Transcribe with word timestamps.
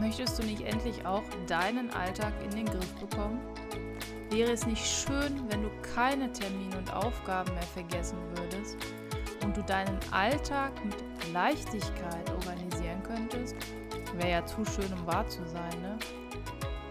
Möchtest 0.00 0.38
du 0.38 0.44
nicht 0.44 0.62
endlich 0.62 1.04
auch 1.04 1.22
deinen 1.46 1.90
Alltag 1.90 2.32
in 2.42 2.50
den 2.50 2.64
Griff 2.64 2.90
bekommen? 2.94 3.38
Wäre 4.30 4.50
es 4.50 4.64
nicht 4.66 4.82
schön, 4.82 5.42
wenn 5.50 5.62
du 5.62 5.68
keine 5.94 6.32
Termine 6.32 6.78
und 6.78 6.90
Aufgaben 6.90 7.52
mehr 7.52 7.62
vergessen 7.62 8.16
würdest 8.34 8.78
und 9.44 9.54
du 9.54 9.62
deinen 9.62 9.98
Alltag 10.10 10.72
mit 10.86 10.96
Leichtigkeit 11.34 12.30
organisieren 12.30 13.02
könntest? 13.02 13.54
Wäre 14.14 14.30
ja 14.30 14.46
zu 14.46 14.64
schön, 14.64 14.90
um 14.90 15.06
wahr 15.06 15.28
zu 15.28 15.46
sein, 15.46 15.82
ne? 15.82 15.98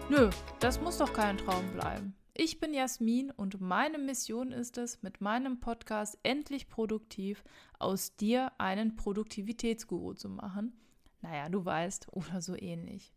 Nö, 0.08 0.30
das 0.60 0.80
muss 0.80 0.98
doch 0.98 1.12
kein 1.12 1.36
Traum 1.36 1.68
bleiben. 1.72 2.14
Ich 2.32 2.60
bin 2.60 2.72
Jasmin 2.72 3.32
und 3.32 3.60
meine 3.60 3.98
Mission 3.98 4.52
ist 4.52 4.78
es, 4.78 5.02
mit 5.02 5.20
meinem 5.20 5.58
Podcast 5.58 6.16
endlich 6.22 6.68
produktiv 6.68 7.42
aus 7.80 8.14
dir 8.14 8.52
einen 8.58 8.94
Produktivitätsguru 8.94 10.14
zu 10.14 10.28
machen 10.28 10.74
naja, 11.20 11.48
du 11.48 11.64
weißt, 11.64 12.08
oder 12.12 12.40
so 12.40 12.56
ähnlich. 12.56 13.12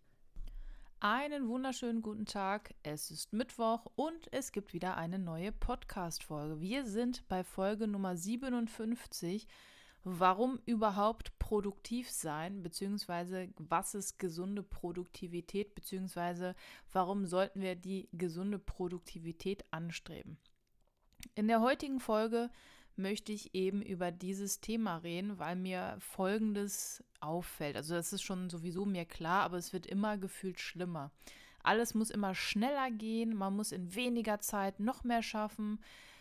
Einen 1.00 1.50
wunderschönen 1.50 2.02
guten 2.02 2.26
Tag. 2.26 2.74
Es 2.82 3.12
ist 3.12 3.34
Mittwoch 3.34 3.86
und 3.96 4.32
es 4.32 4.54
gibt 4.54 4.74
wieder 4.74 4.96
eine 4.96 5.20
neue 5.20 5.52
Podcast-Folge. 5.52 6.62
Wir 6.62 6.86
sind 6.86 7.28
bei 7.28 7.44
Folge 7.44 7.88
Nummer 7.88 8.16
57. 8.16 9.48
Warum 10.06 10.60
überhaupt 10.66 11.38
produktiv 11.40 12.10
sein, 12.10 12.62
beziehungsweise 12.62 13.50
was 13.58 13.96
ist 13.96 14.20
gesunde 14.20 14.64
Produktivität, 14.64 15.76
beziehungsweise 15.76 16.56
warum 16.92 17.26
sollten 17.26 17.62
wir 17.62 17.76
die 17.76 18.10
gesunde 18.12 18.60
Produktivität 18.60 19.66
anstreben? 19.72 20.38
In 21.36 21.48
der 21.48 21.62
heutigen 21.62 22.00
Folge 22.02 22.50
möchte 22.98 23.32
ich 23.32 23.54
eben 23.56 23.82
über 23.82 24.12
dieses 24.12 24.62
Thema 24.62 24.98
reden, 24.98 25.40
weil 25.40 25.56
mir 25.56 25.96
Folgendes 26.00 27.04
auffällt. 27.20 27.76
Also 27.76 27.96
das 27.96 28.14
ist 28.14 28.24
schon 28.24 28.50
sowieso 28.50 28.86
mir 28.86 29.06
klar, 29.06 29.44
aber 29.44 29.58
es 29.58 29.74
wird 29.74 29.86
immer 29.86 30.18
gefühlt 30.18 30.60
schlimmer. 30.60 31.12
Alles 31.64 31.94
muss 31.94 32.10
immer 32.10 32.36
schneller 32.36 32.92
gehen, 32.92 33.36
man 33.36 33.56
muss 33.56 33.72
in 33.72 33.96
weniger 33.96 34.40
Zeit 34.40 34.80
noch 34.80 35.04
mehr 35.04 35.24
schaffen, 35.24 35.80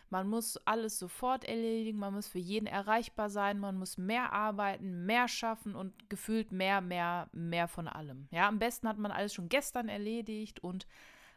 man 0.09 0.29
muss 0.29 0.59
alles 0.67 0.99
sofort 0.99 1.45
erledigen, 1.45 1.99
man 1.99 2.13
muss 2.13 2.29
für 2.29 2.39
jeden 2.39 2.67
erreichbar 2.67 3.31
sein, 3.31 3.59
man 3.59 3.79
muss 3.79 3.97
mehr 3.97 4.33
arbeiten, 4.33 5.07
mehr 5.07 5.27
schaffen 5.27 5.75
und 5.75 6.11
gefühlt 6.11 6.53
mehr, 6.53 6.81
mehr, 6.83 7.29
mehr 7.33 7.67
von 7.67 7.89
allem. 7.89 8.29
Ja, 8.31 8.47
am 8.47 8.59
besten 8.59 8.87
hat 8.89 8.99
man 8.99 9.11
alles 9.11 9.33
schon 9.33 9.49
gestern 9.49 9.89
erledigt 9.89 10.63
und 10.63 10.87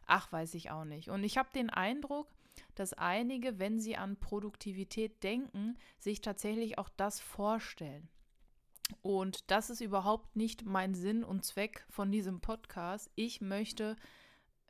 ach, 0.05 0.31
weiß 0.31 0.53
ich 0.55 0.71
auch 0.71 0.83
nicht. 0.83 1.09
Und 1.09 1.23
ich 1.23 1.37
habe 1.37 1.49
den 1.55 1.69
Eindruck, 1.69 2.27
dass 2.75 2.93
einige, 2.93 3.59
wenn 3.59 3.79
sie 3.79 3.95
an 3.95 4.17
Produktivität 4.17 5.23
denken, 5.23 5.77
sich 5.99 6.21
tatsächlich 6.21 6.77
auch 6.77 6.89
das 6.89 7.19
vorstellen. 7.19 8.09
Und 9.01 9.49
das 9.51 9.69
ist 9.69 9.81
überhaupt 9.81 10.35
nicht 10.35 10.65
mein 10.65 10.93
Sinn 10.93 11.23
und 11.23 11.43
Zweck 11.43 11.85
von 11.89 12.11
diesem 12.11 12.39
Podcast. 12.39 13.09
Ich 13.15 13.41
möchte 13.41 13.95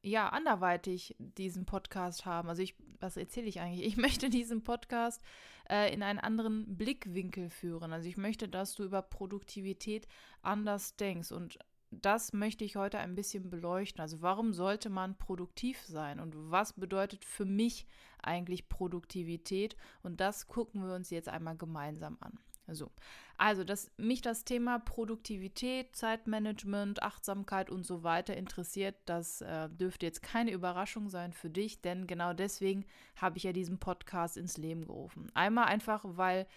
ja 0.02 0.30
anderweitig 0.30 1.16
diesen 1.19 1.66
Podcast 1.66 2.25
haben. 2.25 2.47
Also 2.47 2.61
ich, 2.61 2.75
was 3.00 3.17
erzähle 3.17 3.47
ich 3.47 3.59
eigentlich? 3.59 3.86
Ich 3.86 3.97
möchte 3.97 4.30
diesen 4.30 4.63
Podcast 4.63 5.22
äh, 5.69 5.94
in 5.94 6.03
einen 6.03 6.19
anderen 6.19 6.78
Blickwinkel 6.78 7.50
führen. 7.50 7.91
Also 7.91 8.08
ich 8.08 8.17
möchte, 8.17 8.47
dass 8.47 8.75
du 8.75 8.83
über 8.83 9.02
Produktivität 9.02 10.08
anders 10.41 10.95
denkst 10.95 11.31
und 11.31 11.59
das 12.01 12.33
möchte 12.33 12.63
ich 12.63 12.75
heute 12.75 12.99
ein 12.99 13.15
bisschen 13.15 13.49
beleuchten. 13.49 14.01
Also 14.01 14.21
warum 14.21 14.53
sollte 14.53 14.89
man 14.89 15.17
produktiv 15.17 15.81
sein 15.85 16.19
und 16.19 16.33
was 16.51 16.73
bedeutet 16.73 17.25
für 17.25 17.45
mich 17.45 17.88
eigentlich 18.21 18.69
Produktivität? 18.69 19.75
Und 20.03 20.19
das 20.19 20.47
gucken 20.47 20.85
wir 20.85 20.95
uns 20.95 21.09
jetzt 21.09 21.29
einmal 21.29 21.55
gemeinsam 21.57 22.17
an. 22.19 22.39
So. 22.67 22.89
Also, 23.38 23.63
dass 23.63 23.91
mich 23.97 24.21
das 24.21 24.45
Thema 24.45 24.79
Produktivität, 24.79 25.95
Zeitmanagement, 25.95 27.03
Achtsamkeit 27.03 27.69
und 27.69 27.85
so 27.85 28.03
weiter 28.03 28.35
interessiert, 28.35 28.95
das 29.05 29.41
äh, 29.41 29.69
dürfte 29.69 30.05
jetzt 30.05 30.23
keine 30.23 30.51
Überraschung 30.51 31.09
sein 31.09 31.33
für 31.33 31.49
dich, 31.49 31.81
denn 31.81 32.07
genau 32.07 32.33
deswegen 32.33 32.85
habe 33.17 33.38
ich 33.38 33.43
ja 33.43 33.51
diesen 33.51 33.77
Podcast 33.77 34.38
ins 34.38 34.57
Leben 34.57 34.85
gerufen. 34.85 35.29
Einmal 35.33 35.66
einfach, 35.66 36.01
weil 36.06 36.47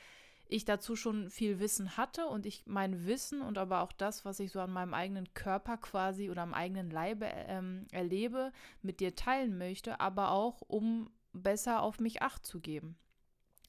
ich 0.49 0.65
dazu 0.65 0.97
schon 0.97 1.31
viel 1.31 1.61
Wissen 1.61 1.97
hatte 1.97 2.27
und 2.27 2.47
ich 2.47 2.65
mein 2.67 3.07
Wissen 3.07 3.43
und 3.43 3.59
aber 3.59 3.83
auch 3.83 3.93
das, 3.93 4.25
was 4.25 4.41
ich 4.41 4.51
so 4.51 4.61
an 4.61 4.73
meinem 4.73 4.95
eigenen 4.95 5.33
Körper 5.35 5.77
quasi 5.77 6.31
oder 6.31 6.43
am 6.43 6.55
eigenen 6.55 6.91
Leibe 6.91 7.27
ähm, 7.27 7.87
erlebe, 7.93 8.53
mit 8.83 9.01
dir 9.01 9.15
teilen 9.15 9.59
möchte, 9.59 10.01
aber 10.01 10.31
auch 10.31 10.63
um 10.63 11.11
besser 11.33 11.83
auf 11.83 12.01
mich 12.01 12.23
acht 12.23 12.47
zu 12.47 12.61
geben. 12.61 12.97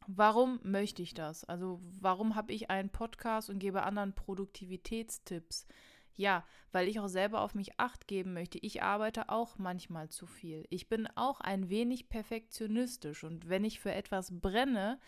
Warum 0.07 0.59
möchte 0.63 1.01
ich 1.01 1.13
das? 1.13 1.43
Also 1.43 1.81
warum 1.99 2.35
habe 2.35 2.53
ich 2.53 2.69
einen 2.69 2.89
Podcast 2.89 3.49
und 3.49 3.59
gebe 3.59 3.83
anderen 3.83 4.13
Produktivitätstipps? 4.15 5.67
Ja, 6.15 6.45
weil 6.71 6.87
ich 6.87 6.99
auch 6.99 7.07
selber 7.07 7.41
auf 7.41 7.55
mich 7.55 7.79
acht 7.79 8.07
geben 8.07 8.33
möchte. 8.33 8.57
Ich 8.57 8.81
arbeite 8.81 9.29
auch 9.29 9.57
manchmal 9.57 10.09
zu 10.09 10.25
viel. 10.25 10.65
Ich 10.69 10.89
bin 10.89 11.07
auch 11.15 11.39
ein 11.41 11.69
wenig 11.69 12.09
perfektionistisch 12.09 13.23
und 13.23 13.49
wenn 13.49 13.63
ich 13.63 13.79
für 13.79 13.93
etwas 13.93 14.31
brenne, 14.39 14.99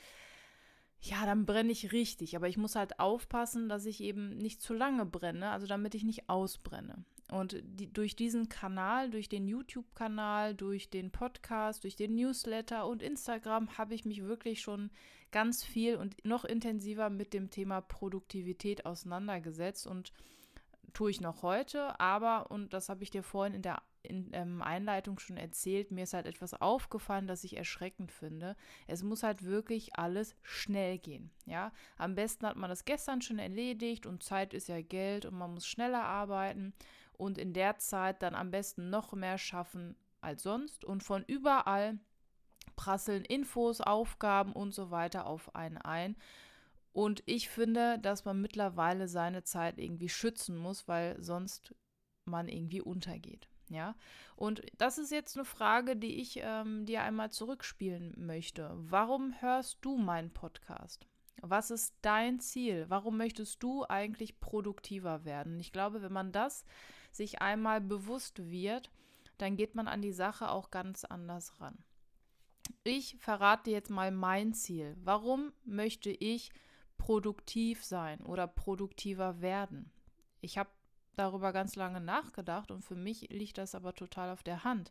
ja, 1.01 1.25
dann 1.25 1.45
brenne 1.45 1.71
ich 1.71 1.91
richtig. 1.91 2.35
Aber 2.35 2.47
ich 2.47 2.57
muss 2.57 2.75
halt 2.75 2.99
aufpassen, 2.99 3.69
dass 3.69 3.85
ich 3.85 4.01
eben 4.01 4.37
nicht 4.37 4.61
zu 4.61 4.73
lange 4.73 5.05
brenne, 5.05 5.49
also 5.49 5.65
damit 5.65 5.95
ich 5.95 6.03
nicht 6.03 6.29
ausbrenne. 6.29 7.03
Und 7.31 7.61
die, 7.63 7.91
durch 7.91 8.15
diesen 8.15 8.49
Kanal, 8.49 9.09
durch 9.09 9.29
den 9.29 9.47
YouTube-Kanal, 9.47 10.53
durch 10.53 10.89
den 10.89 11.11
Podcast, 11.11 11.83
durch 11.83 11.95
den 11.95 12.15
Newsletter 12.15 12.85
und 12.85 13.01
Instagram 13.01 13.77
habe 13.77 13.95
ich 13.95 14.05
mich 14.05 14.23
wirklich 14.23 14.61
schon 14.61 14.91
ganz 15.31 15.63
viel 15.63 15.95
und 15.95 16.23
noch 16.25 16.43
intensiver 16.43 17.09
mit 17.09 17.33
dem 17.33 17.49
Thema 17.49 17.81
Produktivität 17.81 18.85
auseinandergesetzt 18.85 19.87
und 19.87 20.11
tue 20.93 21.09
ich 21.09 21.21
noch 21.21 21.41
heute, 21.41 21.99
aber, 22.01 22.51
und 22.51 22.73
das 22.73 22.89
habe 22.89 23.01
ich 23.03 23.11
dir 23.11 23.23
vorhin 23.23 23.53
in 23.53 23.61
der 23.61 23.81
in, 24.03 24.29
ähm, 24.33 24.61
Einleitung 24.61 25.19
schon 25.19 25.37
erzählt, 25.37 25.91
mir 25.91 26.03
ist 26.03 26.13
halt 26.13 26.25
etwas 26.25 26.53
aufgefallen, 26.53 27.27
das 27.27 27.43
ich 27.43 27.57
erschreckend 27.57 28.11
finde. 28.11 28.55
Es 28.87 29.03
muss 29.03 29.23
halt 29.23 29.43
wirklich 29.43 29.95
alles 29.97 30.35
schnell 30.41 30.97
gehen. 30.97 31.31
Ja, 31.45 31.71
am 31.97 32.15
besten 32.15 32.45
hat 32.45 32.55
man 32.55 32.69
das 32.69 32.85
gestern 32.85 33.21
schon 33.21 33.39
erledigt 33.39 34.05
und 34.05 34.23
Zeit 34.23 34.53
ist 34.53 34.67
ja 34.67 34.81
Geld 34.81 35.25
und 35.25 35.37
man 35.37 35.53
muss 35.53 35.67
schneller 35.67 36.03
arbeiten 36.03 36.73
und 37.13 37.37
in 37.37 37.53
der 37.53 37.77
Zeit 37.77 38.21
dann 38.23 38.35
am 38.35 38.51
besten 38.51 38.89
noch 38.89 39.13
mehr 39.13 39.37
schaffen 39.37 39.95
als 40.21 40.43
sonst 40.43 40.85
und 40.85 41.03
von 41.03 41.23
überall 41.27 41.99
prasseln 42.75 43.25
Infos, 43.25 43.81
Aufgaben 43.81 44.53
und 44.53 44.73
so 44.73 44.91
weiter 44.91 45.27
auf 45.27 45.55
einen 45.55 45.77
ein. 45.77 46.15
Und 46.93 47.23
ich 47.25 47.49
finde, 47.49 47.99
dass 47.99 48.25
man 48.25 48.41
mittlerweile 48.41 49.07
seine 49.07 49.43
Zeit 49.43 49.77
irgendwie 49.77 50.09
schützen 50.09 50.57
muss, 50.57 50.87
weil 50.87 51.21
sonst 51.21 51.73
man 52.25 52.47
irgendwie 52.47 52.81
untergeht. 52.81 53.47
Ja, 53.71 53.95
und 54.35 54.61
das 54.77 54.97
ist 54.97 55.11
jetzt 55.11 55.37
eine 55.37 55.45
Frage, 55.45 55.95
die 55.95 56.19
ich 56.19 56.41
ähm, 56.43 56.85
dir 56.85 57.03
einmal 57.03 57.31
zurückspielen 57.31 58.13
möchte. 58.17 58.69
Warum 58.75 59.33
hörst 59.39 59.77
du 59.81 59.95
meinen 59.95 60.33
Podcast? 60.33 61.07
Was 61.41 61.71
ist 61.71 61.95
dein 62.01 62.41
Ziel? 62.41 62.85
Warum 62.89 63.15
möchtest 63.15 63.63
du 63.63 63.85
eigentlich 63.87 64.41
produktiver 64.41 65.23
werden? 65.23 65.57
Ich 65.57 65.71
glaube, 65.71 66.01
wenn 66.01 66.11
man 66.11 66.33
das 66.33 66.65
sich 67.13 67.41
einmal 67.41 67.79
bewusst 67.79 68.51
wird, 68.51 68.91
dann 69.37 69.55
geht 69.55 69.73
man 69.73 69.87
an 69.87 70.01
die 70.01 70.11
Sache 70.11 70.51
auch 70.51 70.69
ganz 70.69 71.05
anders 71.05 71.61
ran. 71.61 71.77
Ich 72.83 73.15
verrate 73.19 73.71
jetzt 73.71 73.89
mal 73.89 74.11
mein 74.11 74.53
Ziel. 74.53 74.97
Warum 75.01 75.53
möchte 75.63 76.09
ich 76.09 76.51
produktiv 76.97 77.85
sein 77.85 78.19
oder 78.21 78.47
produktiver 78.47 79.39
werden? 79.39 79.91
Ich 80.41 80.57
habe 80.57 80.69
darüber 81.15 81.53
ganz 81.53 81.75
lange 81.75 82.01
nachgedacht 82.01 82.71
und 82.71 82.83
für 82.83 82.95
mich 82.95 83.29
liegt 83.29 83.57
das 83.57 83.75
aber 83.75 83.93
total 83.93 84.29
auf 84.29 84.43
der 84.43 84.63
Hand. 84.63 84.89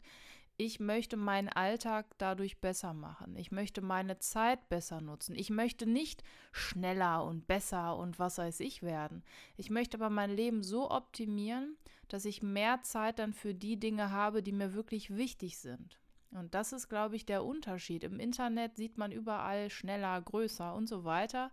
Ich 0.56 0.78
möchte 0.78 1.16
meinen 1.16 1.48
Alltag 1.48 2.06
dadurch 2.18 2.60
besser 2.60 2.92
machen. 2.92 3.34
Ich 3.36 3.50
möchte 3.50 3.80
meine 3.80 4.18
Zeit 4.18 4.68
besser 4.68 5.00
nutzen. 5.00 5.34
Ich 5.34 5.48
möchte 5.48 5.86
nicht 5.86 6.22
schneller 6.52 7.24
und 7.24 7.46
besser 7.46 7.96
und 7.96 8.18
was 8.18 8.36
weiß 8.36 8.60
ich 8.60 8.82
werden. 8.82 9.22
Ich 9.56 9.70
möchte 9.70 9.96
aber 9.96 10.10
mein 10.10 10.30
Leben 10.30 10.62
so 10.62 10.90
optimieren, 10.90 11.78
dass 12.08 12.26
ich 12.26 12.42
mehr 12.42 12.82
Zeit 12.82 13.18
dann 13.18 13.32
für 13.32 13.54
die 13.54 13.78
Dinge 13.78 14.10
habe, 14.10 14.42
die 14.42 14.52
mir 14.52 14.74
wirklich 14.74 15.16
wichtig 15.16 15.56
sind. 15.56 15.98
Und 16.32 16.54
das 16.54 16.72
ist, 16.72 16.88
glaube 16.88 17.16
ich, 17.16 17.24
der 17.24 17.42
Unterschied. 17.42 18.04
Im 18.04 18.20
Internet 18.20 18.76
sieht 18.76 18.98
man 18.98 19.12
überall 19.12 19.70
schneller, 19.70 20.20
größer 20.20 20.74
und 20.74 20.88
so 20.88 21.04
weiter. 21.04 21.50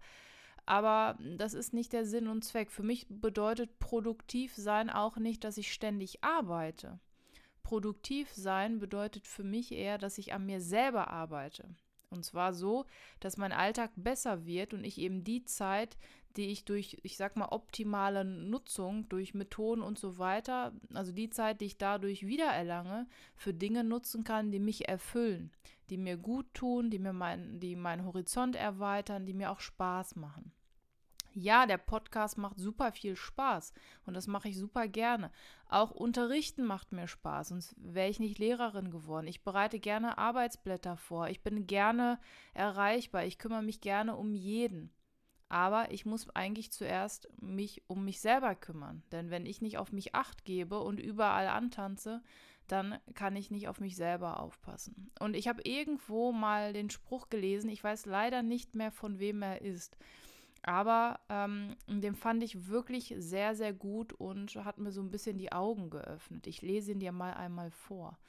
Aber 0.68 1.18
das 1.38 1.54
ist 1.54 1.74
nicht 1.74 1.94
der 1.94 2.06
Sinn 2.06 2.28
und 2.28 2.44
Zweck. 2.44 2.72
Für 2.72 2.84
mich 2.84 3.08
bedeutet 3.10 3.80
produktiv 3.80 4.54
sein 4.54 4.90
auch 4.90 5.16
nicht, 5.16 5.46
dass 5.46 5.58
ich 5.58 5.72
ständig 5.72 6.24
arbeite. 6.25 7.00
Produktiv 7.64 8.30
sein 8.34 8.78
bedeutet 8.78 9.25
für 9.28 9.46
mich 9.46 9.72
eher, 9.72 9.98
dass 9.98 10.18
ich 10.18 10.34
an 10.34 10.46
mir 10.46 10.60
selber 10.60 11.10
arbeite. 11.10 11.69
Und 12.10 12.25
zwar 12.25 12.54
so, 12.54 12.86
dass 13.22 13.38
mein 13.38 13.54
Alltag 13.54 13.92
besser 13.96 14.46
wird 14.46 14.74
und 14.74 14.84
ich 14.84 14.98
eben 14.98 15.24
die 15.24 15.46
Zeit, 15.46 15.98
die 16.36 16.48
ich 16.48 16.66
durch, 16.66 16.98
ich 17.04 17.16
sag 17.16 17.38
mal, 17.38 17.50
optimale 17.50 18.25
Nutzung, 18.25 19.08
durch 19.08 19.34
Methoden 19.34 19.81
und 19.81 19.98
so 19.98 20.18
weiter, 20.18 20.74
also 20.94 21.14
die 21.14 21.30
Zeit, 21.30 21.62
die 21.62 21.66
ich 21.66 21.78
dadurch 21.78 22.28
wiedererlange, 22.28 23.08
für 23.36 23.54
Dinge 23.54 23.86
nutzen 23.86 24.25
kann, 24.25 24.52
die 24.52 24.60
mich 24.60 24.88
erfüllen, 24.88 25.52
die 25.90 25.98
mir 25.98 26.18
gut 26.18 26.54
tun, 26.54 26.90
die 26.90 27.00
mir 27.00 27.14
mein, 27.14 27.60
die 27.62 27.78
meinen 27.78 28.06
Horizont 28.06 28.58
erweitern, 28.58 29.25
die 29.25 29.34
mir 29.34 29.50
auch 29.50 29.62
Spaß 29.62 30.18
machen. 30.18 30.52
Ja, 31.39 31.68
der 31.68 31.78
Podcast 31.78 32.39
macht 32.39 32.60
super 32.60 32.92
viel 32.92 33.16
Spaß 33.16 33.72
und 34.07 34.16
das 34.16 34.25
mache 34.25 34.50
ich 34.50 34.57
super 34.57 34.88
gerne. 34.88 35.30
Auch 35.69 35.92
Unterrichten 35.92 36.66
macht 36.66 36.94
mir 36.94 37.07
Spaß, 37.07 37.50
sonst 37.50 37.75
wäre 37.78 38.10
ich 38.10 38.19
nicht 38.19 38.39
Lehrerin 38.39 38.89
geworden. 38.89 39.28
Ich 39.28 39.44
bereite 39.44 39.80
gerne 39.80 40.18
Arbeitsblätter 40.18 40.98
vor, 40.98 41.28
ich 41.28 41.44
bin 41.44 41.68
gerne 41.68 42.19
erreichbar, 42.56 43.24
ich 43.24 43.38
kümmere 43.38 43.62
mich 43.62 43.81
gerne 43.81 44.16
um 44.16 44.34
jeden. 44.34 44.89
Aber 45.48 45.92
ich 45.92 46.07
muss 46.07 46.28
eigentlich 46.36 46.72
zuerst 46.72 47.30
mich 47.40 47.83
um 47.86 48.04
mich 48.04 48.19
selber 48.19 48.56
kümmern. 48.56 49.04
Denn 49.12 49.30
wenn 49.30 49.45
ich 49.45 49.62
nicht 49.62 49.78
auf 49.78 49.92
mich 49.92 50.16
acht 50.16 50.44
gebe 50.44 50.80
und 50.80 51.00
überall 51.00 51.50
antanze, 51.50 52.24
dann 52.68 52.98
kann 53.13 53.36
ich 53.36 53.51
nicht 53.51 53.68
auf 53.68 53.80
mich 53.80 53.95
selber 53.95 54.40
aufpassen. 54.40 55.12
Und 55.19 55.36
ich 55.36 55.48
habe 55.48 55.62
irgendwo 55.66 56.31
mal 56.31 56.74
den 56.74 56.90
Spruch 56.90 57.30
gelesen, 57.30 57.69
ich 57.69 57.83
weiß 57.83 58.07
leider 58.07 58.42
nicht 58.42 58.74
mehr, 58.74 58.92
von 58.92 59.19
wem 59.19 59.44
er 59.44 59.62
ist. 59.62 59.98
Aber 60.68 61.22
ähm, 61.30 61.78
den 61.88 62.14
fand 62.14 62.44
ich 62.44 62.68
wirklich 62.68 63.16
sehr, 63.18 63.56
sehr 63.56 63.72
gut 63.72 64.12
und 64.12 64.54
hat 64.58 64.80
mir 64.80 64.92
so 64.92 65.00
ein 65.00 65.12
bisschen 65.12 65.38
die 65.38 65.54
Augen 65.54 65.90
geöffnet. 65.90 66.46
Ich 66.46 66.62
lese 66.62 66.92
ihn 66.92 67.00
dir 67.00 67.14
mal 67.14 67.34
einmal 67.34 67.72
vor. 67.72 68.19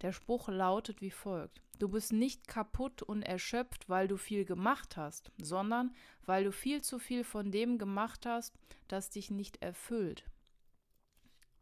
Der 0.00 0.12
Spruch 0.12 0.48
lautet 0.48 1.02
wie 1.02 1.10
folgt. 1.10 1.60
Du 1.78 1.90
bist 1.90 2.14
nicht 2.14 2.48
kaputt 2.48 3.02
und 3.02 3.20
erschöpft, 3.20 3.90
weil 3.90 4.08
du 4.08 4.16
viel 4.16 4.46
gemacht 4.46 4.96
hast, 4.96 5.30
sondern 5.36 5.94
weil 6.24 6.44
du 6.44 6.52
viel 6.52 6.80
zu 6.80 6.98
viel 6.98 7.24
von 7.24 7.52
dem 7.52 7.76
gemacht 7.76 8.24
hast, 8.24 8.54
das 8.88 9.10
dich 9.10 9.30
nicht 9.30 9.60
erfüllt. 9.60 10.24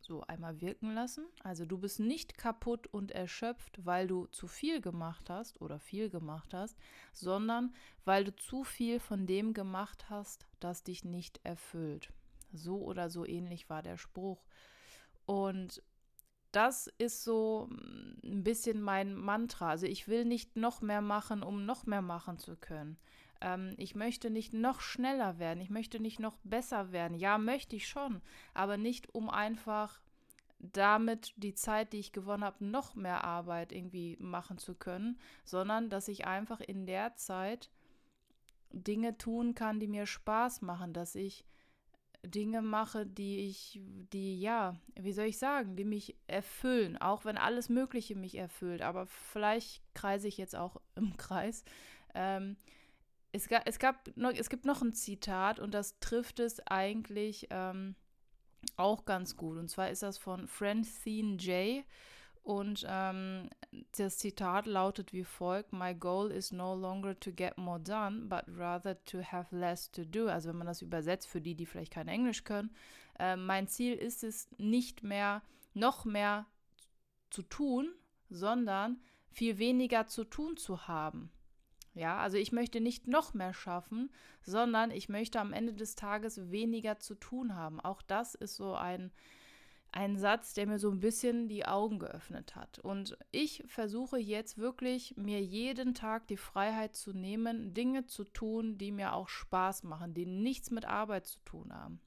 So 0.06 0.20
einmal 0.26 0.60
wirken 0.60 0.92
lassen. 0.92 1.24
Also 1.42 1.64
du 1.64 1.78
bist 1.78 1.98
nicht 1.98 2.36
kaputt 2.36 2.86
und 2.88 3.10
erschöpft, 3.12 3.86
weil 3.86 4.06
du 4.06 4.26
zu 4.26 4.46
viel 4.46 4.82
gemacht 4.82 5.30
hast 5.30 5.62
oder 5.62 5.78
viel 5.78 6.10
gemacht 6.10 6.52
hast, 6.52 6.76
sondern 7.14 7.74
weil 8.04 8.24
du 8.24 8.36
zu 8.36 8.64
viel 8.64 9.00
von 9.00 9.26
dem 9.26 9.54
gemacht 9.54 10.10
hast, 10.10 10.46
das 10.60 10.82
dich 10.82 11.04
nicht 11.04 11.40
erfüllt. 11.42 12.12
So 12.52 12.82
oder 12.82 13.08
so 13.08 13.24
ähnlich 13.24 13.70
war 13.70 13.82
der 13.82 13.96
Spruch. 13.96 14.44
Und 15.24 15.82
das 16.52 16.86
ist 16.98 17.24
so 17.24 17.70
mm, 17.70 18.26
ein 18.26 18.44
bisschen 18.44 18.82
mein 18.82 19.14
Mantra. 19.14 19.70
Also 19.70 19.86
ich 19.86 20.06
will 20.06 20.26
nicht 20.26 20.54
noch 20.54 20.82
mehr 20.82 21.00
machen, 21.00 21.42
um 21.42 21.64
noch 21.64 21.86
mehr 21.86 22.02
machen 22.02 22.38
zu 22.38 22.56
können. 22.56 22.98
Ähm, 23.44 23.74
ich 23.76 23.94
möchte 23.94 24.30
nicht 24.30 24.54
noch 24.54 24.80
schneller 24.80 25.38
werden. 25.38 25.60
Ich 25.60 25.70
möchte 25.70 26.00
nicht 26.00 26.18
noch 26.18 26.38
besser 26.44 26.92
werden. 26.92 27.18
Ja, 27.18 27.36
möchte 27.36 27.76
ich 27.76 27.86
schon, 27.86 28.22
aber 28.54 28.78
nicht 28.78 29.14
um 29.14 29.28
einfach 29.28 30.00
damit 30.58 31.34
die 31.36 31.54
Zeit, 31.54 31.92
die 31.92 31.98
ich 31.98 32.12
gewonnen 32.12 32.42
habe, 32.42 32.64
noch 32.64 32.94
mehr 32.94 33.22
Arbeit 33.22 33.70
irgendwie 33.70 34.16
machen 34.18 34.56
zu 34.56 34.74
können, 34.74 35.18
sondern 35.44 35.90
dass 35.90 36.08
ich 36.08 36.26
einfach 36.26 36.60
in 36.60 36.86
der 36.86 37.16
Zeit 37.16 37.70
Dinge 38.70 39.18
tun 39.18 39.54
kann, 39.54 39.78
die 39.78 39.88
mir 39.88 40.06
Spaß 40.06 40.62
machen, 40.62 40.94
dass 40.94 41.14
ich 41.14 41.44
Dinge 42.22 42.62
mache, 42.62 43.04
die 43.04 43.40
ich, 43.40 43.78
die 44.14 44.40
ja, 44.40 44.76
wie 44.98 45.12
soll 45.12 45.26
ich 45.26 45.36
sagen, 45.36 45.76
die 45.76 45.84
mich 45.84 46.16
erfüllen, 46.28 46.96
auch 46.96 47.26
wenn 47.26 47.36
alles 47.36 47.68
Mögliche 47.68 48.16
mich 48.16 48.36
erfüllt. 48.38 48.80
Aber 48.80 49.06
vielleicht 49.06 49.82
kreise 49.92 50.28
ich 50.28 50.38
jetzt 50.38 50.56
auch 50.56 50.80
im 50.94 51.14
Kreis. 51.18 51.62
Ähm, 52.14 52.56
es, 53.34 53.48
gab, 53.48 53.62
es, 53.66 53.78
gab 53.78 54.08
es 54.38 54.48
gibt 54.48 54.64
noch 54.64 54.80
ein 54.80 54.92
Zitat 54.92 55.58
und 55.58 55.74
das 55.74 55.98
trifft 55.98 56.38
es 56.38 56.64
eigentlich 56.68 57.48
ähm, 57.50 57.96
auch 58.76 59.04
ganz 59.04 59.36
gut. 59.36 59.58
Und 59.58 59.68
zwar 59.68 59.90
ist 59.90 60.02
das 60.02 60.18
von 60.18 60.46
Francine 60.46 61.36
J. 61.36 61.84
Und 62.44 62.86
ähm, 62.88 63.50
das 63.96 64.18
Zitat 64.18 64.66
lautet 64.66 65.12
wie 65.12 65.24
folgt: 65.24 65.72
My 65.72 65.94
goal 65.94 66.30
is 66.30 66.52
no 66.52 66.76
longer 66.76 67.18
to 67.18 67.32
get 67.32 67.58
more 67.58 67.80
done, 67.80 68.26
but 68.28 68.44
rather 68.56 69.02
to 69.06 69.20
have 69.22 69.54
less 69.56 69.90
to 69.90 70.04
do. 70.04 70.28
Also 70.28 70.50
wenn 70.50 70.58
man 70.58 70.68
das 70.68 70.82
übersetzt 70.82 71.26
für 71.26 71.40
die, 71.40 71.56
die 71.56 71.66
vielleicht 71.66 71.92
kein 71.92 72.06
Englisch 72.06 72.44
können, 72.44 72.72
äh, 73.18 73.34
mein 73.34 73.66
Ziel 73.66 73.94
ist 73.94 74.22
es 74.22 74.48
nicht 74.58 75.02
mehr 75.02 75.42
noch 75.72 76.04
mehr 76.04 76.46
zu 77.30 77.42
tun, 77.42 77.92
sondern 78.30 79.00
viel 79.32 79.58
weniger 79.58 80.06
zu 80.06 80.22
tun 80.22 80.56
zu 80.56 80.86
haben. 80.86 81.32
Ja, 81.94 82.18
also 82.18 82.36
ich 82.36 82.52
möchte 82.52 82.80
nicht 82.80 83.06
noch 83.06 83.34
mehr 83.34 83.54
schaffen, 83.54 84.10
sondern 84.42 84.90
ich 84.90 85.08
möchte 85.08 85.40
am 85.40 85.52
Ende 85.52 85.72
des 85.72 85.94
Tages 85.94 86.50
weniger 86.50 86.98
zu 86.98 87.14
tun 87.14 87.54
haben. 87.54 87.80
Auch 87.80 88.02
das 88.02 88.34
ist 88.34 88.56
so 88.56 88.74
ein 88.74 89.12
ein 89.94 90.16
Satz, 90.16 90.54
der 90.54 90.66
mir 90.66 90.80
so 90.80 90.90
ein 90.90 90.98
bisschen 90.98 91.48
die 91.48 91.66
Augen 91.66 92.00
geöffnet 92.00 92.56
hat. 92.56 92.80
Und 92.80 93.16
ich 93.30 93.62
versuche 93.66 94.18
jetzt 94.18 94.58
wirklich, 94.58 95.16
mir 95.16 95.40
jeden 95.40 95.94
Tag 95.94 96.26
die 96.26 96.36
Freiheit 96.36 96.96
zu 96.96 97.12
nehmen, 97.12 97.74
Dinge 97.74 98.04
zu 98.06 98.24
tun, 98.24 98.76
die 98.76 98.90
mir 98.90 99.12
auch 99.12 99.28
Spaß 99.28 99.84
machen, 99.84 100.12
die 100.12 100.26
nichts 100.26 100.72
mit 100.72 100.84
Arbeit 100.84 101.26
zu 101.26 101.38
tun 101.44 101.72
haben. 101.72 102.00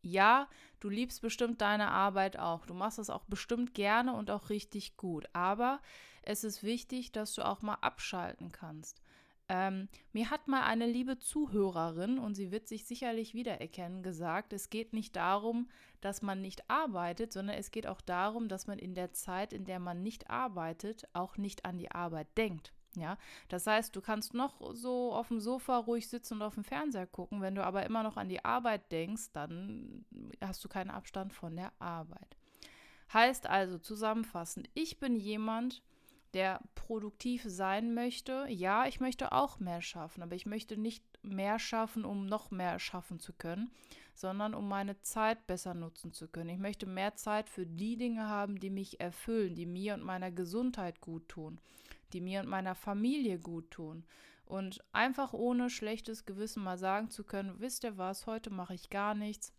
Ja, 0.00 0.48
du 0.80 0.88
liebst 0.88 1.20
bestimmt 1.20 1.60
deine 1.60 1.90
Arbeit 1.90 2.38
auch. 2.38 2.64
Du 2.64 2.72
machst 2.72 2.98
es 2.98 3.10
auch 3.10 3.24
bestimmt 3.24 3.74
gerne 3.74 4.14
und 4.14 4.30
auch 4.30 4.48
richtig 4.48 4.96
gut. 4.96 5.26
Aber 5.34 5.80
es 6.26 6.44
ist 6.44 6.62
wichtig, 6.62 7.12
dass 7.12 7.32
du 7.34 7.42
auch 7.42 7.62
mal 7.62 7.78
abschalten 7.80 8.52
kannst. 8.52 9.00
Ähm, 9.48 9.88
mir 10.12 10.30
hat 10.30 10.48
mal 10.48 10.64
eine 10.64 10.86
liebe 10.86 11.18
Zuhörerin, 11.18 12.18
und 12.18 12.34
sie 12.34 12.50
wird 12.50 12.66
sich 12.66 12.84
sicherlich 12.84 13.32
wiedererkennen, 13.32 14.02
gesagt, 14.02 14.52
es 14.52 14.70
geht 14.70 14.92
nicht 14.92 15.14
darum, 15.14 15.70
dass 16.00 16.20
man 16.20 16.42
nicht 16.42 16.68
arbeitet, 16.68 17.32
sondern 17.32 17.56
es 17.56 17.70
geht 17.70 17.86
auch 17.86 18.00
darum, 18.00 18.48
dass 18.48 18.66
man 18.66 18.78
in 18.78 18.94
der 18.94 19.12
Zeit, 19.12 19.52
in 19.52 19.64
der 19.64 19.78
man 19.78 20.02
nicht 20.02 20.28
arbeitet, 20.28 21.08
auch 21.12 21.36
nicht 21.36 21.64
an 21.64 21.78
die 21.78 21.92
Arbeit 21.92 22.26
denkt. 22.36 22.72
Ja, 22.96 23.18
das 23.48 23.66
heißt, 23.66 23.94
du 23.94 24.00
kannst 24.00 24.32
noch 24.32 24.74
so 24.74 25.12
auf 25.12 25.28
dem 25.28 25.38
Sofa 25.38 25.76
ruhig 25.76 26.08
sitzen 26.08 26.34
und 26.34 26.42
auf 26.42 26.54
dem 26.54 26.64
Fernseher 26.64 27.06
gucken. 27.06 27.42
Wenn 27.42 27.54
du 27.54 27.62
aber 27.62 27.84
immer 27.84 28.02
noch 28.02 28.16
an 28.16 28.30
die 28.30 28.42
Arbeit 28.42 28.90
denkst, 28.90 29.32
dann 29.34 30.06
hast 30.40 30.64
du 30.64 30.68
keinen 30.68 30.90
Abstand 30.90 31.34
von 31.34 31.54
der 31.54 31.72
Arbeit. 31.78 32.38
Heißt 33.12 33.46
also 33.48 33.78
zusammenfassend, 33.78 34.70
ich 34.72 34.98
bin 34.98 35.14
jemand, 35.14 35.82
der 36.36 36.60
produktiv 36.74 37.42
sein 37.46 37.94
möchte, 37.94 38.46
ja, 38.50 38.86
ich 38.86 39.00
möchte 39.00 39.32
auch 39.32 39.58
mehr 39.58 39.80
schaffen, 39.80 40.22
aber 40.22 40.34
ich 40.34 40.44
möchte 40.44 40.76
nicht 40.76 41.02
mehr 41.22 41.58
schaffen, 41.58 42.04
um 42.04 42.26
noch 42.26 42.50
mehr 42.50 42.78
schaffen 42.78 43.18
zu 43.20 43.32
können, 43.32 43.70
sondern 44.12 44.52
um 44.52 44.68
meine 44.68 45.00
Zeit 45.00 45.46
besser 45.46 45.72
nutzen 45.72 46.12
zu 46.12 46.28
können. 46.28 46.50
Ich 46.50 46.58
möchte 46.58 46.84
mehr 46.84 47.16
Zeit 47.16 47.48
für 47.48 47.64
die 47.64 47.96
Dinge 47.96 48.28
haben, 48.28 48.60
die 48.60 48.68
mich 48.68 49.00
erfüllen, 49.00 49.54
die 49.54 49.64
mir 49.64 49.94
und 49.94 50.04
meiner 50.04 50.30
Gesundheit 50.30 51.00
gut 51.00 51.26
tun, 51.30 51.58
die 52.12 52.20
mir 52.20 52.40
und 52.40 52.48
meiner 52.48 52.74
Familie 52.74 53.38
gut 53.38 53.70
tun. 53.70 54.04
Und 54.44 54.84
einfach 54.92 55.32
ohne 55.32 55.70
schlechtes 55.70 56.26
Gewissen 56.26 56.62
mal 56.62 56.76
sagen 56.76 57.08
zu 57.08 57.24
können, 57.24 57.60
wisst 57.60 57.82
ihr 57.82 57.96
was, 57.96 58.26
heute 58.26 58.50
mache 58.50 58.74
ich 58.74 58.90
gar 58.90 59.14
nichts. 59.14 59.54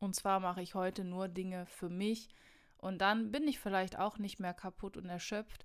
Und 0.00 0.16
zwar 0.16 0.40
mache 0.40 0.60
ich 0.60 0.74
heute 0.74 1.04
nur 1.04 1.28
Dinge 1.28 1.66
für 1.66 1.88
mich, 1.88 2.30
und 2.84 2.98
dann 2.98 3.32
bin 3.32 3.48
ich 3.48 3.58
vielleicht 3.58 3.98
auch 3.98 4.18
nicht 4.18 4.40
mehr 4.40 4.52
kaputt 4.52 4.98
und 4.98 5.06
erschöpft, 5.06 5.64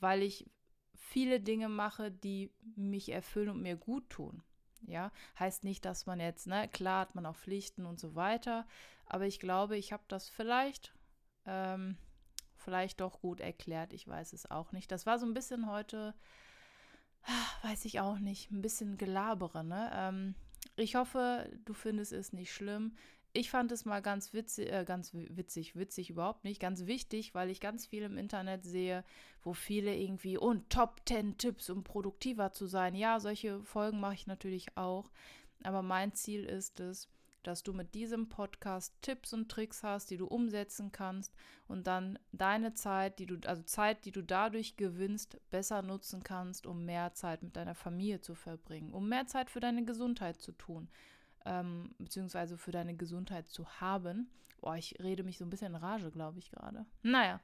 weil 0.00 0.20
ich 0.20 0.50
viele 0.94 1.38
Dinge 1.38 1.68
mache, 1.68 2.10
die 2.10 2.52
mich 2.74 3.12
erfüllen 3.12 3.50
und 3.50 3.62
mir 3.62 3.76
gut 3.76 4.10
tun. 4.10 4.42
Ja, 4.82 5.12
heißt 5.38 5.62
nicht, 5.62 5.84
dass 5.84 6.06
man 6.06 6.18
jetzt, 6.18 6.48
ne, 6.48 6.66
klar 6.66 7.02
hat 7.02 7.14
man 7.14 7.24
auch 7.24 7.36
Pflichten 7.36 7.86
und 7.86 8.00
so 8.00 8.16
weiter, 8.16 8.66
aber 9.06 9.26
ich 9.26 9.38
glaube, 9.38 9.76
ich 9.76 9.92
habe 9.92 10.02
das 10.08 10.28
vielleicht, 10.28 10.92
ähm, 11.44 11.98
vielleicht 12.56 13.00
doch 13.00 13.20
gut 13.20 13.38
erklärt. 13.38 13.92
Ich 13.92 14.08
weiß 14.08 14.32
es 14.32 14.50
auch 14.50 14.72
nicht. 14.72 14.90
Das 14.90 15.06
war 15.06 15.20
so 15.20 15.26
ein 15.26 15.34
bisschen 15.34 15.70
heute, 15.70 16.14
weiß 17.62 17.84
ich 17.84 18.00
auch 18.00 18.18
nicht, 18.18 18.50
ein 18.50 18.60
bisschen 18.60 18.98
Gelabere, 18.98 19.62
ne? 19.62 19.88
Ähm, 19.94 20.34
ich 20.74 20.96
hoffe, 20.96 21.48
du 21.64 21.74
findest 21.74 22.12
es 22.12 22.32
nicht 22.32 22.52
schlimm 22.52 22.96
ich 23.36 23.50
fand 23.50 23.70
es 23.72 23.84
mal 23.84 24.00
ganz 24.00 24.32
witzig, 24.32 24.72
äh, 24.72 24.84
ganz 24.84 25.12
witzig, 25.12 25.76
witzig 25.76 26.10
überhaupt 26.10 26.44
nicht, 26.44 26.60
ganz 26.60 26.86
wichtig, 26.86 27.34
weil 27.34 27.50
ich 27.50 27.60
ganz 27.60 27.86
viel 27.86 28.02
im 28.02 28.18
Internet 28.18 28.64
sehe, 28.64 29.04
wo 29.42 29.52
viele 29.52 29.94
irgendwie 29.94 30.38
und 30.38 30.70
Top 30.70 31.02
10 31.06 31.38
Tipps, 31.38 31.70
um 31.70 31.84
produktiver 31.84 32.52
zu 32.52 32.66
sein. 32.66 32.94
Ja, 32.94 33.20
solche 33.20 33.62
Folgen 33.62 34.00
mache 34.00 34.14
ich 34.14 34.26
natürlich 34.26 34.76
auch, 34.76 35.10
aber 35.62 35.82
mein 35.82 36.14
Ziel 36.14 36.44
ist 36.44 36.80
es, 36.80 37.08
dass 37.42 37.62
du 37.62 37.72
mit 37.72 37.94
diesem 37.94 38.28
Podcast 38.28 38.92
Tipps 39.02 39.32
und 39.32 39.48
Tricks 39.48 39.84
hast, 39.84 40.10
die 40.10 40.16
du 40.16 40.26
umsetzen 40.26 40.90
kannst 40.90 41.32
und 41.68 41.86
dann 41.86 42.18
deine 42.32 42.74
Zeit, 42.74 43.20
die 43.20 43.26
du, 43.26 43.36
also 43.46 43.62
Zeit, 43.62 44.04
die 44.04 44.10
du 44.10 44.22
dadurch 44.22 44.76
gewinnst, 44.76 45.38
besser 45.50 45.82
nutzen 45.82 46.24
kannst, 46.24 46.66
um 46.66 46.84
mehr 46.84 47.14
Zeit 47.14 47.44
mit 47.44 47.54
deiner 47.54 47.76
Familie 47.76 48.20
zu 48.20 48.34
verbringen, 48.34 48.92
um 48.92 49.08
mehr 49.08 49.26
Zeit 49.26 49.50
für 49.50 49.60
deine 49.60 49.84
Gesundheit 49.84 50.40
zu 50.40 50.52
tun 50.52 50.88
ähm, 51.46 51.94
beziehungsweise 51.98 52.58
für 52.58 52.72
deine 52.72 52.94
Gesundheit 52.94 53.48
zu 53.48 53.66
haben. 53.80 54.28
Boah, 54.60 54.76
ich 54.76 54.96
rede 55.02 55.22
mich 55.22 55.38
so 55.38 55.44
ein 55.44 55.50
bisschen 55.50 55.74
in 55.74 55.76
Rage, 55.76 56.10
glaube 56.10 56.38
ich 56.38 56.50
gerade. 56.50 56.84
Naja, 57.02 57.40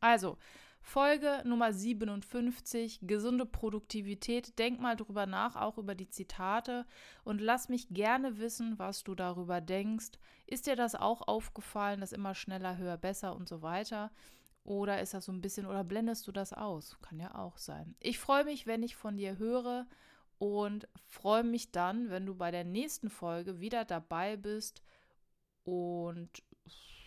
also 0.00 0.38
Folge 0.80 1.42
Nummer 1.44 1.72
57, 1.72 3.00
gesunde 3.02 3.44
Produktivität. 3.44 4.58
Denk 4.58 4.80
mal 4.80 4.96
drüber 4.96 5.26
nach, 5.26 5.56
auch 5.56 5.76
über 5.76 5.94
die 5.94 6.08
Zitate 6.08 6.86
und 7.24 7.40
lass 7.40 7.68
mich 7.68 7.88
gerne 7.90 8.38
wissen, 8.38 8.78
was 8.78 9.04
du 9.04 9.14
darüber 9.14 9.60
denkst. 9.60 10.12
Ist 10.46 10.66
dir 10.66 10.76
das 10.76 10.94
auch 10.94 11.28
aufgefallen, 11.28 12.00
dass 12.00 12.12
immer 12.12 12.34
schneller, 12.34 12.78
höher, 12.78 12.96
besser 12.96 13.36
und 13.36 13.48
so 13.48 13.60
weiter? 13.60 14.10
Oder 14.64 15.00
ist 15.00 15.14
das 15.14 15.24
so 15.24 15.32
ein 15.32 15.40
bisschen, 15.40 15.66
oder 15.66 15.84
blendest 15.84 16.26
du 16.26 16.32
das 16.32 16.52
aus? 16.52 16.98
Kann 17.02 17.18
ja 17.18 17.34
auch 17.34 17.58
sein. 17.58 17.94
Ich 18.00 18.18
freue 18.18 18.44
mich, 18.44 18.66
wenn 18.66 18.82
ich 18.82 18.96
von 18.96 19.16
dir 19.16 19.38
höre 19.38 19.86
und 20.38 20.88
freue 21.08 21.44
mich 21.44 21.72
dann, 21.72 22.10
wenn 22.10 22.26
du 22.26 22.34
bei 22.34 22.50
der 22.50 22.64
nächsten 22.64 23.10
Folge 23.10 23.60
wieder 23.60 23.84
dabei 23.84 24.36
bist. 24.36 24.82
Und 25.64 26.30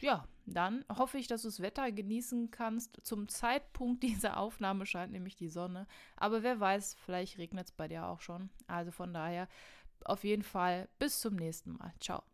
ja, 0.02 0.28
dann 0.46 0.84
hoffe 0.90 1.18
ich, 1.18 1.28
dass 1.28 1.44
du 1.44 1.48
das 1.48 1.62
Wetter 1.62 1.92
genießen 1.92 2.52
kannst. 2.52 3.00
Zum 3.04 3.28
Zeitpunkt 3.28 4.04
dieser 4.04 4.38
Aufnahme 4.38 4.86
scheint 4.86 5.12
nämlich 5.12 5.36
die 5.36 5.50
Sonne. 5.50 5.88
Aber 6.18 6.44
wer 6.44 6.60
weiß, 6.60 6.96
vielleicht 7.06 7.38
regnet 7.38 7.68
es 7.68 7.72
bei 7.72 7.88
dir 7.88 8.08
auch 8.08 8.22
schon. 8.22 8.50
Also 8.68 8.92
von 8.92 9.14
daher 9.14 9.48
auf 10.06 10.24
jeden 10.24 10.44
Fall 10.44 10.90
bis 11.00 11.22
zum 11.22 11.36
nächsten 11.36 11.74
Mal. 11.74 11.94
Ciao. 12.00 12.31